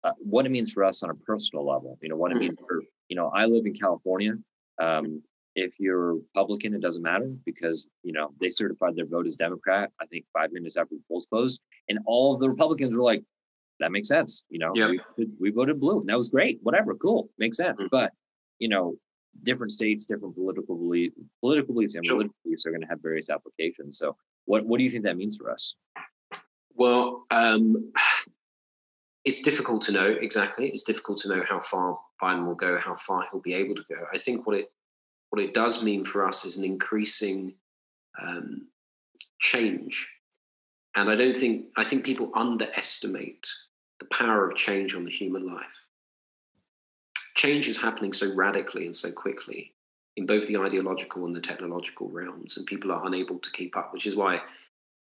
[0.04, 1.98] uh, what it means for us on a personal level.
[2.02, 2.42] You know what mm-hmm.
[2.42, 3.28] it means for you know.
[3.34, 4.34] I live in California.
[4.78, 5.22] Um,
[5.54, 9.90] if you're Republican, it doesn't matter because you know they certified their vote as Democrat.
[9.98, 13.22] I think five minutes after the polls closed, and all of the Republicans were like,
[13.80, 14.44] that makes sense.
[14.50, 14.90] You know, yep.
[15.16, 16.00] we, we voted blue.
[16.00, 16.58] And that was great.
[16.62, 17.80] Whatever, cool, makes sense.
[17.80, 17.88] Mm-hmm.
[17.90, 18.12] But
[18.58, 18.96] you know,
[19.42, 22.16] different states, different political belief, political beliefs, and sure.
[22.16, 23.98] religious beliefs are going to have various applications.
[23.98, 24.16] So,
[24.48, 25.76] what what do you think that means for us?
[26.74, 27.92] Well, um,
[29.24, 30.68] it's difficult to know exactly.
[30.68, 33.84] It's difficult to know how far Biden will go, how far he'll be able to
[33.88, 34.06] go.
[34.12, 34.72] I think what it
[35.30, 37.54] what it does mean for us is an increasing
[38.20, 38.68] um,
[39.38, 40.08] change,
[40.96, 43.46] and I don't think I think people underestimate
[44.00, 45.86] the power of change on the human life.
[47.34, 49.74] Change is happening so radically and so quickly
[50.18, 53.92] in both the ideological and the technological realms, and people are unable to keep up,
[53.92, 54.40] which is why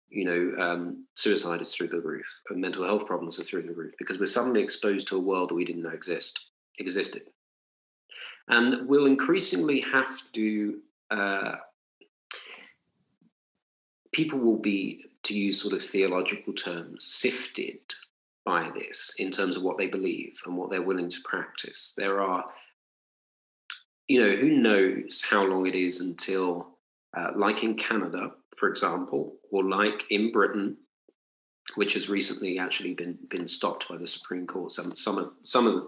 [0.10, 3.74] you know um, suicide is through the roof and mental health problems are through the
[3.74, 6.46] roof because we're suddenly exposed to a world that we didn't know exist
[6.78, 7.24] existed
[8.48, 10.78] and we'll increasingly have to
[11.10, 11.56] uh,
[14.16, 17.80] people will be to use sort of theological terms sifted
[18.46, 21.94] by this in terms of what they believe and what they're willing to practice.
[21.98, 22.46] There are,
[24.08, 26.78] you know, who knows how long it is until,
[27.18, 30.78] uh, like in Canada, for example, or like in Britain,
[31.76, 34.72] which has recently actually been been stopped by the Supreme Court.
[34.72, 35.88] Some some of some of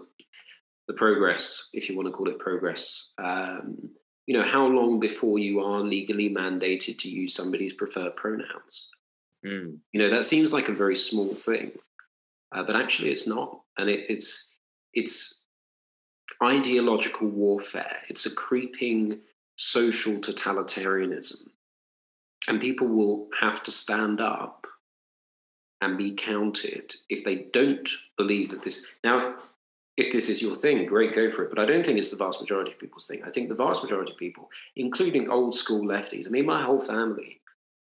[0.88, 3.90] the progress, if you want to call it progress, um,
[4.26, 8.88] you know, how long before you are legally mandated to use somebody's preferred pronouns?
[9.46, 9.78] Mm.
[9.92, 11.72] You know, that seems like a very small thing,
[12.52, 14.56] uh, but actually it's not, and it, it's
[14.92, 15.37] it's
[16.42, 17.98] ideological warfare.
[18.08, 19.20] It's a creeping
[19.56, 21.48] social totalitarianism,
[22.48, 24.66] and people will have to stand up
[25.80, 28.86] and be counted if they don't believe that this.
[29.04, 29.36] Now,
[29.96, 31.50] if this is your thing, great, go for it.
[31.50, 33.22] But I don't think it's the vast majority of people's thing.
[33.24, 36.80] I think the vast majority of people, including old school lefties, I mean, my whole
[36.80, 37.40] family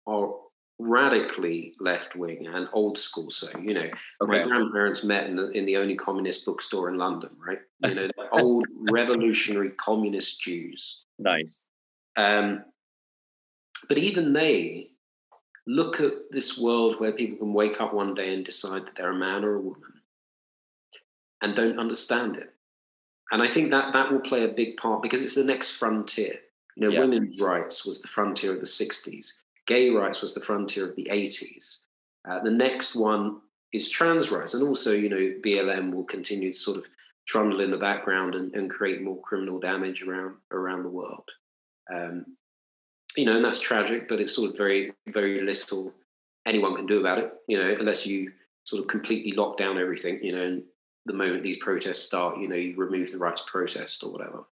[0.07, 0.33] are
[0.79, 3.31] radically left wing and old school.
[3.31, 4.27] So you know, okay.
[4.27, 7.61] my grandparents met in the, in the only communist bookstore in London, right?
[7.87, 11.03] You know, old revolutionary communist Jews.
[11.19, 11.67] Nice.
[12.17, 12.65] Um,
[13.89, 14.91] but even they
[15.67, 19.11] look at this world where people can wake up one day and decide that they're
[19.11, 19.93] a man or a woman
[21.43, 22.53] and don't understand it.
[23.33, 26.39] And I think that that will play a big part because it's the next frontier.
[26.77, 27.01] You know, yeah.
[27.01, 31.09] women's rights was the frontier of the 60s gay rights was the frontier of the
[31.11, 31.83] 80s.
[32.29, 33.41] Uh, the next one
[33.73, 34.55] is trans rights.
[34.55, 36.89] And also, you know, BLM will continue to sort of
[37.27, 41.29] trundle in the background and, and create more criminal damage around around the world.
[41.93, 42.37] Um,
[43.17, 45.93] you know, and that's tragic, but it's sort of very, very little
[46.45, 48.33] anyone can do about it, you know, unless you
[48.65, 50.63] sort of completely lock down everything, you know, and
[51.07, 54.45] the moment these protests start, you know, you remove the right to protest or whatever.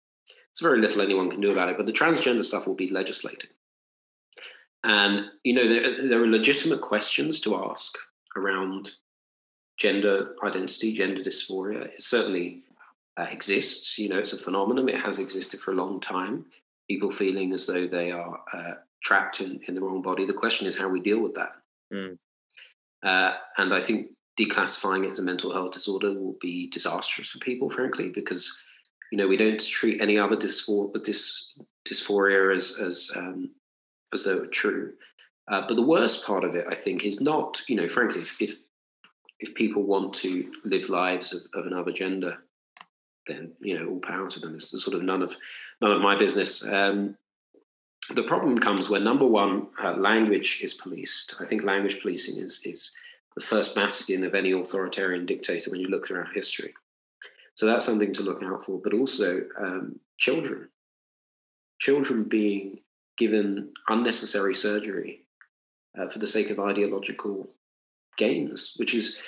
[0.51, 3.49] It's very little anyone can do about it, but the transgender stuff will be legislated.
[4.83, 7.97] And, you know, there, there are legitimate questions to ask
[8.35, 8.91] around
[9.77, 11.85] gender identity, gender dysphoria.
[11.85, 12.63] It certainly
[13.17, 13.97] uh, exists.
[13.97, 14.89] You know, it's a phenomenon.
[14.89, 16.45] It has existed for a long time.
[16.89, 20.25] People feeling as though they are uh, trapped in, in the wrong body.
[20.25, 21.53] The question is how we deal with that.
[21.93, 22.17] Mm.
[23.03, 24.07] Uh, and I think
[24.39, 28.57] declassifying it as a mental health disorder will be disastrous for people, frankly, because
[29.11, 31.43] you know we don't treat any other dysphoria, dys,
[31.87, 33.51] dysphoria as as um,
[34.13, 34.93] as though it's true.
[35.47, 38.41] Uh, but the worst part of it, I think, is not, you know, frankly, if
[38.41, 38.57] if,
[39.39, 42.37] if people want to live lives of, of, another gender,
[43.27, 44.55] then you know, all power to them.
[44.55, 45.35] It's sort of none of
[45.81, 46.65] none of my business.
[46.65, 47.17] Um,
[48.13, 51.35] the problem comes when number one, uh, language is policed.
[51.39, 52.95] I think language policing is is
[53.35, 56.73] the first bastion of any authoritarian dictator when you look throughout history.
[57.55, 58.79] So that's something to look out for.
[58.81, 60.69] But also um, children,
[61.79, 62.79] children being
[63.17, 65.21] given unnecessary surgery
[65.97, 67.47] uh, for the sake of ideological
[68.17, 69.21] gains, which is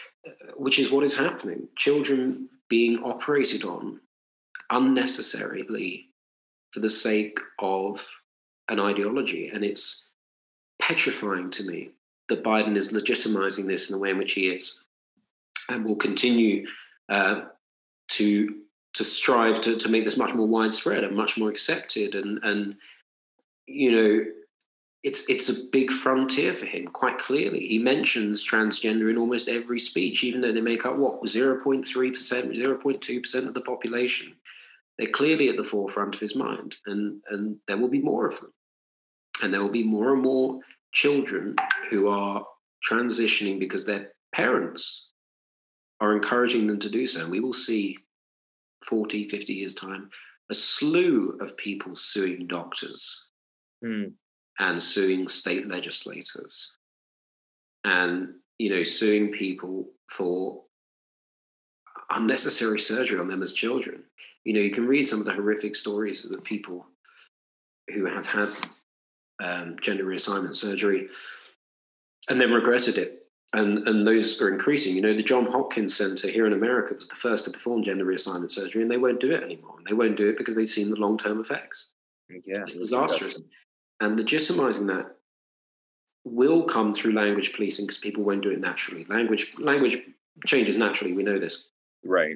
[0.55, 1.67] which is what is happening.
[1.77, 3.99] Children being operated on
[4.71, 6.07] unnecessarily
[6.71, 8.07] for the sake of
[8.67, 9.47] an ideology.
[9.47, 10.11] And it's
[10.79, 11.91] petrifying to me
[12.27, 14.81] that Biden is legitimizing this in the way in which he is
[15.69, 16.65] and will continue
[17.09, 17.43] uh,
[18.09, 18.61] to
[18.93, 22.75] to strive to, to make this much more widespread and much more accepted and and
[23.67, 24.25] you know
[25.05, 27.67] it's it's a big frontier for him quite clearly.
[27.67, 33.47] He mentions transgender in almost every speech even though they make up what 0.3% 0.2%
[33.47, 34.33] of the population.
[34.97, 38.39] They're clearly at the forefront of his mind and and there will be more of
[38.39, 38.51] them.
[39.43, 40.59] And there will be more and more
[40.91, 41.55] children
[41.91, 42.43] who are
[42.89, 45.09] transitioning because their parents
[45.99, 47.21] are encouraging them to do so.
[47.21, 47.99] And we will see
[48.83, 50.09] 40 50 years time
[50.49, 53.27] a slew of people suing doctors
[53.83, 54.09] Hmm.
[54.59, 56.77] and suing state legislators.
[57.83, 60.63] And you know suing people for
[62.09, 64.03] unnecessary surgery on them as children.
[64.43, 66.85] You know you can read some of the horrific stories of the people
[67.93, 68.49] who have had
[69.43, 71.07] um, gender reassignment surgery
[72.29, 73.21] and then regretted it.
[73.53, 74.95] And and those are increasing.
[74.95, 78.05] You know the john hopkins center here in america was the first to perform gender
[78.05, 79.75] reassignment surgery and they won't do it anymore.
[79.77, 81.91] And they won't do it because they've seen the long-term effects.
[82.29, 82.63] Yeah.
[82.63, 83.39] it's disastrous
[84.01, 85.15] and legitimizing that
[86.23, 89.05] will come through language policing because people won't do it naturally.
[89.05, 89.99] Language language
[90.45, 91.13] changes naturally.
[91.13, 91.69] We know this.
[92.03, 92.35] Right.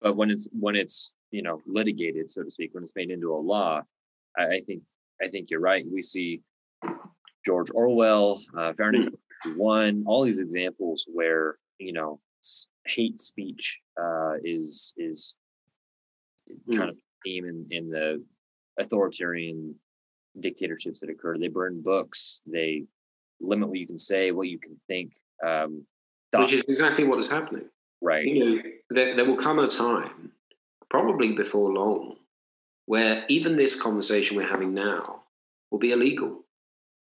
[0.00, 3.32] But when it's when it's you know litigated, so to speak, when it's made into
[3.32, 3.82] a law,
[4.36, 4.82] I, I think
[5.22, 5.84] I think you're right.
[5.90, 6.40] We see
[7.46, 9.12] George Orwell, uh, Fahrenheit
[9.56, 12.20] One, all these examples where you know
[12.86, 15.36] hate speech uh, is is
[16.74, 18.22] kind of theme in, in the
[18.78, 19.74] authoritarian
[20.40, 21.38] dictatorships that occur.
[21.38, 22.42] They burn books.
[22.46, 22.84] They
[23.40, 25.12] limit what you can say, what you can think.
[25.44, 25.86] Um,
[26.34, 27.68] which is exactly what is happening
[28.00, 28.24] right.
[28.24, 30.32] you know there, there will come a time
[30.88, 32.16] probably before long
[32.86, 35.22] where even this conversation we're having now
[35.70, 36.38] will be illegal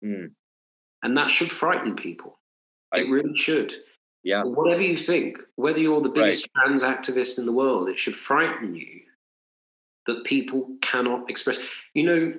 [0.05, 0.33] Mm.
[1.05, 2.41] and that should frighten people
[2.93, 3.73] I it really should
[4.25, 4.43] Yeah.
[4.43, 8.75] whatever you think whether you're the biggest trans activist in the world it should frighten
[8.75, 9.03] you
[10.07, 11.61] that people cannot express
[11.95, 12.35] you know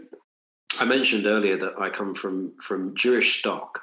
[0.79, 3.81] i mentioned earlier that i come from from jewish stock.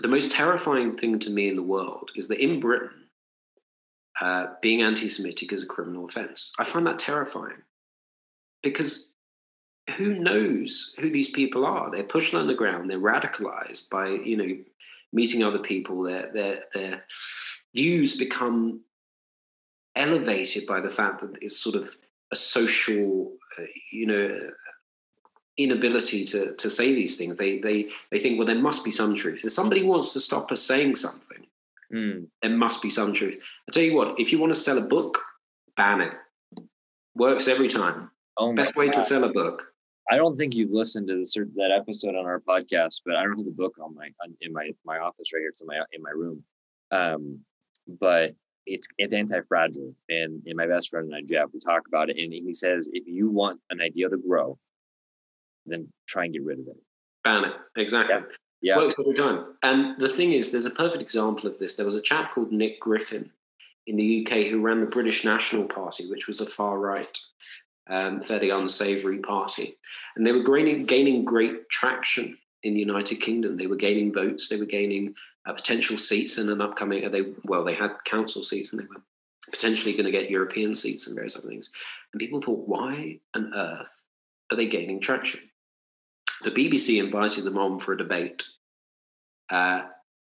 [0.00, 3.02] The most terrifying thing to me in the world is that in britain
[4.20, 6.52] uh, being anti-semitic is a criminal offense.
[6.58, 7.62] I find that terrifying
[8.62, 9.14] because
[9.96, 11.90] who knows who these people are?
[11.90, 14.56] They're pushed underground they're radicalized by you know
[15.12, 16.02] meeting other people.
[16.02, 17.04] Their their their
[17.74, 18.82] views become
[19.96, 21.96] elevated by the fact that it's sort of
[22.30, 24.50] a social uh, you know
[25.56, 27.36] inability to to say these things.
[27.36, 29.44] They they they think well there must be some truth.
[29.44, 31.46] If somebody wants to stop us saying something
[31.92, 32.28] Mm.
[32.40, 33.36] there must be some truth.
[33.68, 35.18] I tell you what if you want to sell a book
[35.76, 36.12] ban it.
[37.14, 38.10] Works every time.
[38.38, 39.66] Oh my best way to sell a book.
[40.10, 43.36] I don't think you've listened to the, that episode on our podcast, but I don't
[43.36, 45.48] have the book on my on, in my my office right here.
[45.50, 46.42] It's in my in my room.
[46.90, 47.40] Um,
[48.00, 48.34] but
[48.66, 52.16] it's it's anti-fragile, and and my best friend and I, Jeff, we talk about it,
[52.16, 54.58] and he says if you want an idea to grow,
[55.66, 56.76] then try and get rid of it.
[57.24, 58.16] ban it exactly
[58.62, 58.78] Yeah.
[58.78, 59.56] works every time.
[59.62, 61.76] And the thing is, there's a perfect example of this.
[61.76, 63.30] There was a chap called Nick Griffin
[63.86, 67.16] in the UK who ran the British National Party, which was a far right,
[67.88, 69.76] um, fairly unsavoury party.
[70.16, 73.56] And they were gaining, gaining great traction in the United Kingdom.
[73.56, 75.14] They were gaining votes, they were gaining
[75.46, 78.86] uh, potential seats in an upcoming, uh, they well, they had council seats and they
[78.86, 79.02] were
[79.50, 81.70] potentially going to get European seats and various other things.
[82.12, 84.06] And people thought, why on earth
[84.50, 85.40] are they gaining traction?
[86.42, 88.44] The BBC invited them on for a debate.
[89.50, 89.82] Uh,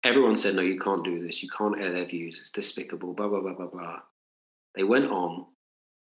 [0.05, 1.43] everyone said, no, you can't do this.
[1.43, 2.39] You can't air their views.
[2.39, 4.01] It's despicable, blah, blah, blah, blah, blah.
[4.75, 5.47] They went on.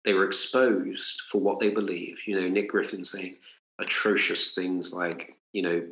[0.05, 2.19] They were exposed for what they believe.
[2.25, 3.37] You know, Nick Griffin saying
[3.79, 5.85] atrocious things like, you know,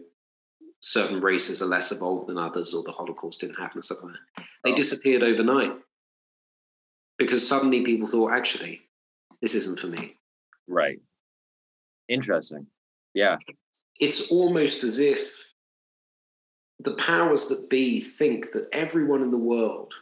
[0.80, 4.14] certain races are less evolved than others or the Holocaust didn't happen and stuff like
[4.38, 4.46] that.
[4.64, 4.76] They Oh.
[4.76, 5.74] disappeared overnight
[7.18, 8.84] because suddenly people thought, actually,
[9.42, 10.16] this isn't for me.
[10.68, 11.00] Right.
[12.08, 12.68] Interesting.
[13.14, 13.38] Yeah.
[14.00, 15.46] It's almost as if
[16.80, 19.94] the powers that be think that everyone in the world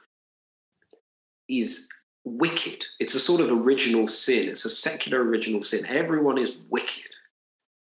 [1.48, 1.90] is
[2.24, 2.86] wicked.
[3.00, 4.50] It's a sort of original sin.
[4.50, 5.86] It's a secular original sin.
[5.88, 7.10] Everyone is wicked.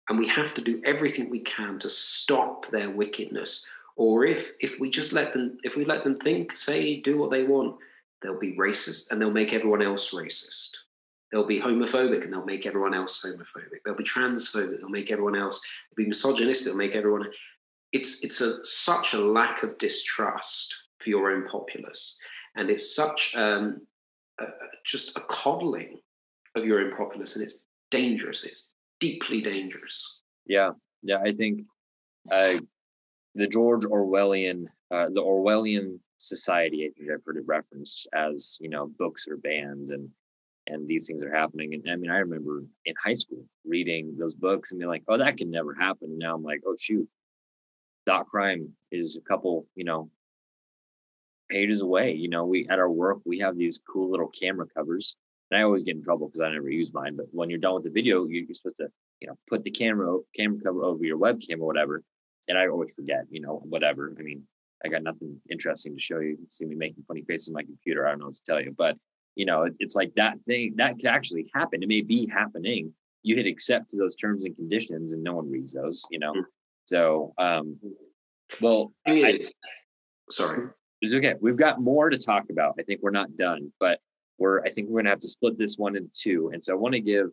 [0.09, 3.67] And we have to do everything we can to stop their wickedness.
[3.95, 7.31] Or if if we just let them, if we let them think, say, do what
[7.31, 7.77] they want,
[8.21, 10.79] they'll be racist and they'll make everyone else racist.
[11.31, 13.83] They'll be homophobic and they'll make everyone else homophobic.
[13.85, 15.61] They'll be transphobic, they'll make everyone else
[15.97, 17.27] be misogynistic, they'll make everyone
[17.93, 22.19] it's it's a such a lack of distrust for your own populace.
[22.57, 23.87] And it's such um,
[24.39, 24.47] a-
[24.85, 26.01] just a coddling
[26.57, 28.45] of your own populace, and it's dangerous.
[28.45, 30.21] It's deeply dangerous.
[30.47, 31.19] Yeah, yeah.
[31.23, 31.63] I think
[32.31, 32.59] uh,
[33.35, 36.85] the George Orwellian, uh, the Orwellian society.
[36.85, 40.09] I think I've heard it referenced as you know books are banned and
[40.71, 41.75] and these things are happening.
[41.75, 45.19] And I mean, I remember in high school reading those books and being like, oh,
[45.19, 46.11] that can never happen.
[46.11, 47.09] And now I'm like, oh shoot,
[48.07, 50.11] thought crime is a couple, you know,
[51.51, 52.13] pages away.
[52.13, 55.17] You know, we at our work we have these cool little camera covers.
[55.51, 57.17] And I always get in trouble because I never use mine.
[57.17, 58.89] But when you're done with the video, you're supposed to,
[59.21, 62.03] you know, put the camera camera cover over your webcam or whatever.
[62.49, 64.15] And I always forget, you know, whatever.
[64.19, 64.45] I mean,
[64.85, 66.31] I got nothing interesting to show you.
[66.31, 68.07] you see me making funny faces on my computer.
[68.07, 68.97] I don't know what to tell you, but
[69.37, 71.83] you know, it, it's like that thing that could actually happen.
[71.83, 72.93] It may be happening.
[73.23, 76.05] You hit accept to those terms and conditions, and no one reads those.
[76.11, 76.41] You know, mm-hmm.
[76.85, 77.79] so um,
[78.61, 79.43] well, I,
[80.31, 80.69] sorry,
[81.01, 81.35] it's okay.
[81.41, 82.75] We've got more to talk about.
[82.79, 84.01] I think we're not done, but
[84.39, 84.63] we're.
[84.63, 86.51] I think we're gonna have to split this one into two.
[86.53, 87.27] And so I want to give.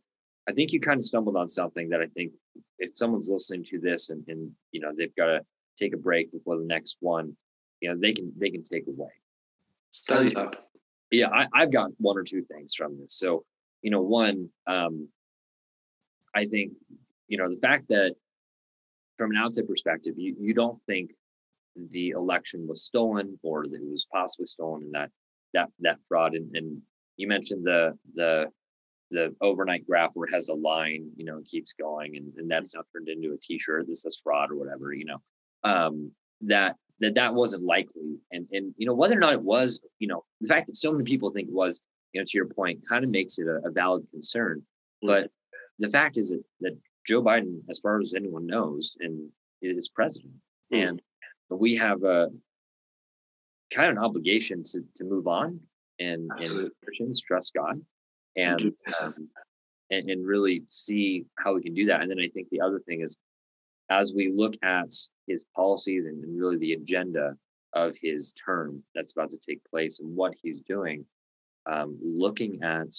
[0.49, 2.31] I think you kind of stumbled on something that I think
[2.79, 5.41] if someone's listening to this and, and you know they've got to
[5.77, 7.35] take a break before the next one,
[7.81, 9.11] you know they can they can take away.
[9.91, 10.66] Stand up
[11.11, 13.17] yeah, I, I've got one or two things from this.
[13.17, 13.43] So,
[13.81, 15.07] you know, one, um,
[16.35, 16.73] I think,
[17.27, 18.15] you know, the fact that
[19.17, 21.11] from an outside perspective, you, you don't think
[21.89, 25.09] the election was stolen or that it was possibly stolen and that
[25.53, 26.81] that that fraud and, and
[27.17, 28.47] you mentioned the the
[29.11, 32.75] the overnight graph where it has a line, you know, keeps going and, and that's
[32.75, 35.21] now turned into a t-shirt This says fraud or whatever, you know.
[35.63, 38.17] Um, that that that wasn't likely.
[38.31, 40.91] And and you know whether or not it was, you know, the fact that so
[40.91, 41.81] many people think it was,
[42.13, 44.59] you know, to your point, kind of makes it a, a valid concern.
[45.03, 45.07] Mm-hmm.
[45.07, 45.31] But
[45.79, 49.29] the fact is that, that Joe Biden, as far as anyone knows, and
[49.61, 50.33] is president,
[50.71, 50.87] mm-hmm.
[50.87, 51.01] and
[51.49, 52.29] we have a
[53.73, 55.59] kind of an obligation to to move on
[55.99, 57.81] and and Christians trust God
[58.35, 59.29] and um,
[59.89, 62.01] and, and really see how we can do that.
[62.01, 63.17] And then I think the other thing is
[63.89, 64.91] as we look at
[65.27, 67.35] his policies and, really the agenda
[67.73, 71.05] of his term that's about to take place and what he's doing,
[71.69, 72.93] um, looking at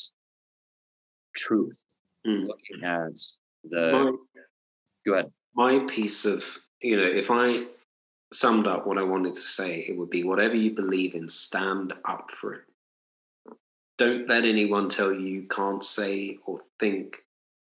[1.35, 1.83] truth,
[2.27, 2.47] mm.
[2.47, 3.17] looking at
[3.64, 3.93] the.
[3.93, 4.12] My,
[5.07, 5.33] go ahead.
[5.55, 6.45] My piece of,
[6.83, 7.64] you know, if I
[8.33, 11.95] summed up what I wanted to say, it would be whatever you believe in, stand
[12.05, 12.61] up for it.
[13.97, 17.17] Don't let anyone tell you you can't say or think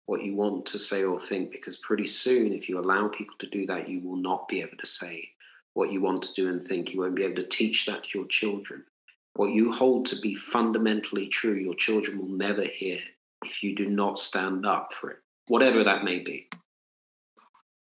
[0.07, 3.47] what you want to say or think because pretty soon if you allow people to
[3.47, 5.29] do that you will not be able to say
[5.77, 6.91] what you want to do and think.
[6.91, 8.83] You won't be able to teach that to your children.
[9.35, 12.97] What you hold to be fundamentally true your children will never hear
[13.45, 15.17] if you do not stand up for it
[15.47, 16.49] whatever that may be.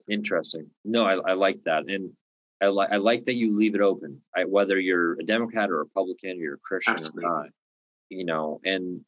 [0.09, 0.67] Interesting.
[0.85, 2.13] No i, I like that and
[2.61, 4.21] I, li- I like that you leave it open.
[4.37, 7.25] I, whether you're a democrat or a republican or you're a christian Absolutely.
[7.25, 7.47] or not
[8.11, 9.01] you know and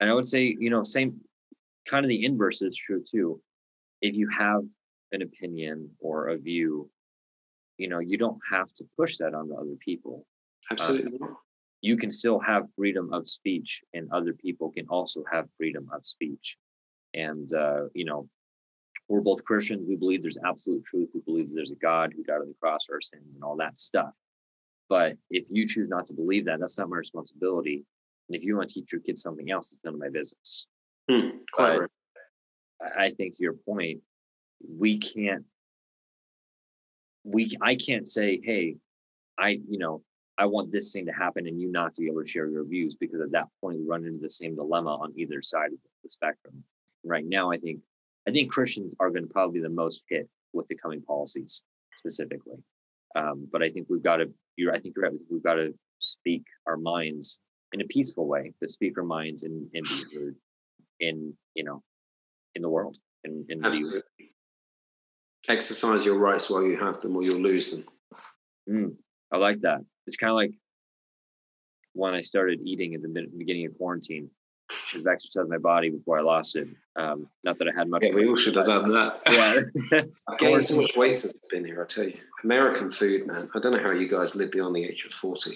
[0.00, 1.20] and i would say you know same
[1.86, 3.40] kind of the inverse is true too.
[4.02, 4.62] If you have
[5.12, 6.90] an opinion or a view,
[7.78, 10.26] you know, you don't have to push that onto other people.
[10.70, 11.18] Absolutely.
[11.22, 11.36] Um,
[11.82, 16.06] you can still have freedom of speech, and other people can also have freedom of
[16.06, 16.56] speech.
[17.14, 18.28] And, uh, you know,
[19.08, 19.86] we're both Christians.
[19.86, 21.10] We believe there's absolute truth.
[21.14, 23.56] We believe there's a God who died on the cross for our sins and all
[23.58, 24.10] that stuff.
[24.88, 27.84] But if you choose not to believe that, that's not my responsibility.
[28.28, 30.66] And if you want to teach your kids something else, it's none of my business.
[31.08, 31.88] Hmm, but
[32.96, 34.00] I think to your point,
[34.68, 35.44] we can't
[37.26, 38.76] we I can't say, hey,
[39.38, 40.02] I, you know,
[40.38, 42.64] I want this thing to happen and you not to be able to share your
[42.64, 45.78] views because at that point we run into the same dilemma on either side of
[46.02, 46.62] the spectrum.
[47.04, 47.80] Right now, I think
[48.28, 51.62] I think Christians are going to probably be the most hit with the coming policies
[51.96, 52.58] specifically.
[53.14, 54.30] Um, but I think we've got to.
[54.56, 55.18] You're, I think you're right.
[55.30, 57.40] We've got to speak our minds
[57.72, 60.36] in a peaceful way, but speak our minds and, and be heard
[61.00, 61.82] in you know
[62.54, 64.02] in the world in, in Absolutely.
[64.18, 64.24] The,
[65.48, 67.84] exercise your rights while you have them or you'll lose them.
[68.68, 68.96] Mm,
[69.32, 69.80] i like that.
[70.06, 70.52] It's kind of like
[71.92, 74.30] when i started eating at the beginning of quarantine
[74.70, 76.68] should have exercised my body before i lost it.
[76.96, 79.20] Um, not that i had much yeah, we all should have done that.
[79.30, 80.02] Yeah.
[80.28, 82.18] I gained so much weight since i've been here i tell you.
[82.44, 83.48] American food man.
[83.54, 85.52] I don't know how you guys live beyond the age of 40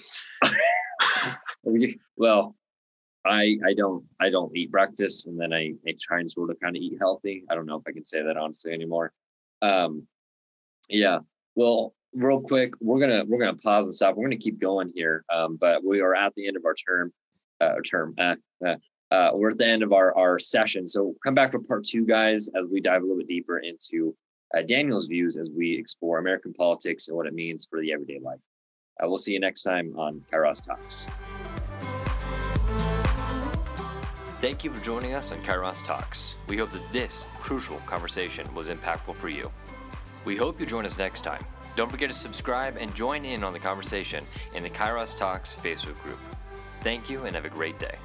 [2.17, 2.55] well
[3.25, 6.59] I I don't I don't eat breakfast and then I, I try and sort of
[6.59, 7.43] kind of eat healthy.
[7.49, 9.13] I don't know if I can say that honestly anymore.
[9.61, 10.07] Um
[10.89, 11.19] yeah.
[11.55, 14.15] Well, real quick, we're gonna we're gonna pause and stop.
[14.15, 15.23] We're gonna keep going here.
[15.33, 17.13] Um, but we are at the end of our term
[17.59, 18.15] uh term.
[18.17, 18.75] Uh, uh,
[19.11, 20.87] uh, we're at the end of our our session.
[20.87, 24.15] So come back for part two, guys, as we dive a little bit deeper into
[24.55, 28.19] uh, Daniel's views as we explore American politics and what it means for the everyday
[28.19, 28.41] life.
[29.01, 31.07] Uh, we'll see you next time on Kairos Talks.
[34.41, 36.35] Thank you for joining us on Kairos Talks.
[36.47, 39.51] We hope that this crucial conversation was impactful for you.
[40.25, 41.45] We hope you join us next time.
[41.75, 44.25] Don't forget to subscribe and join in on the conversation
[44.55, 46.17] in the Kairos Talks Facebook group.
[46.81, 47.97] Thank you and have a great day.